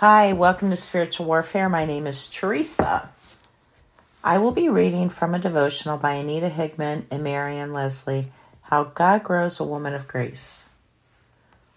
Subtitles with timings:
[0.00, 1.70] Hi, welcome to Spiritual Warfare.
[1.70, 3.08] My name is Teresa.
[4.22, 8.26] I will be reading from a devotional by Anita Higman and Marian Leslie
[8.64, 10.66] How God Grows a Woman of Grace.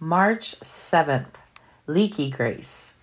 [0.00, 1.36] March 7th,
[1.86, 2.94] Leaky Grace.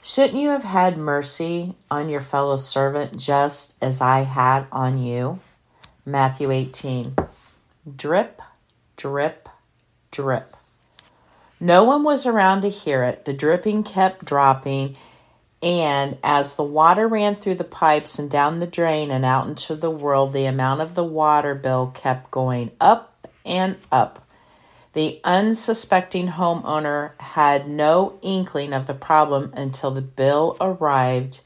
[0.00, 5.40] Shouldn't you have had mercy on your fellow servant just as I had on you?
[6.06, 7.16] Matthew 18.
[7.96, 8.40] Drip,
[8.96, 9.48] drip,
[10.12, 10.56] drip.
[11.64, 13.24] No one was around to hear it.
[13.24, 14.96] The dripping kept dropping,
[15.62, 19.74] and as the water ran through the pipes and down the drain and out into
[19.74, 24.28] the world, the amount of the water bill kept going up and up.
[24.92, 31.40] The unsuspecting homeowner had no inkling of the problem until the bill arrived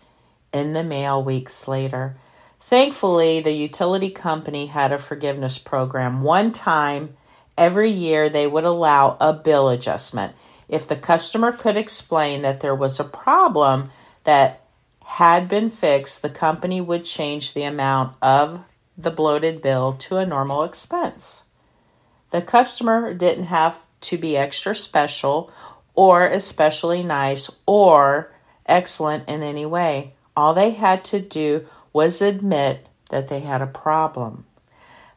[0.52, 2.16] in the mail weeks later.
[2.59, 6.23] Thankfully, the utility company had a forgiveness program.
[6.23, 7.16] One time
[7.58, 10.34] every year they would allow a bill adjustment.
[10.68, 13.90] If the customer could explain that there was a problem
[14.24, 14.62] that
[15.04, 18.60] had been fixed, the company would change the amount of
[18.96, 21.45] the bloated bill to a normal expense.
[22.30, 25.50] The customer didn't have to be extra special
[25.95, 28.32] or especially nice or
[28.66, 30.12] excellent in any way.
[30.37, 34.45] All they had to do was admit that they had a problem.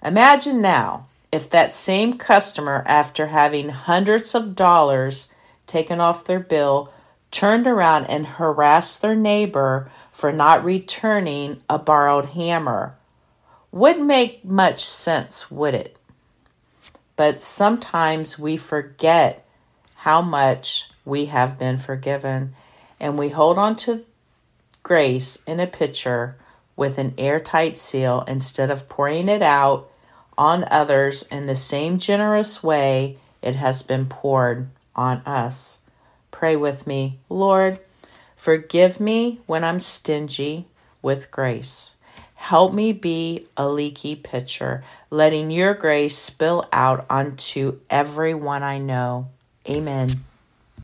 [0.03, 5.31] Imagine now if that same customer, after having hundreds of dollars
[5.65, 6.91] taken off their bill,
[7.31, 12.95] turned around and harassed their neighbor for not returning a borrowed hammer.
[13.71, 15.97] Wouldn't make much sense, would it?
[17.15, 19.45] But sometimes we forget
[19.95, 22.53] how much we have been forgiven,
[22.99, 24.03] and we hold on to
[24.83, 26.35] grace in a pitcher
[26.75, 29.90] with an airtight seal instead of pouring it out
[30.41, 35.77] on others in the same generous way it has been poured on us.
[36.31, 37.77] Pray with me, Lord,
[38.35, 40.65] forgive me when I'm stingy
[40.99, 41.95] with grace.
[42.33, 49.29] Help me be a leaky pitcher, letting your grace spill out onto everyone I know.
[49.69, 50.09] Amen.